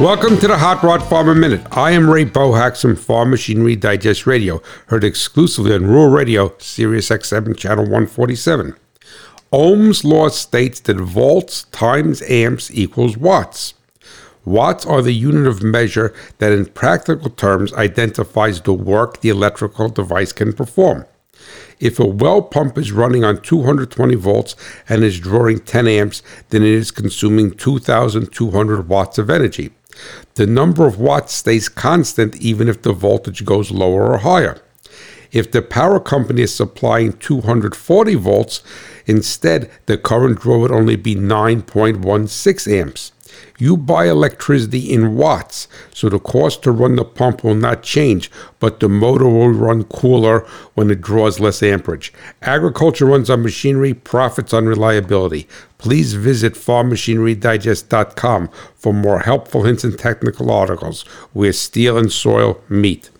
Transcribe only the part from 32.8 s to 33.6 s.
the voltage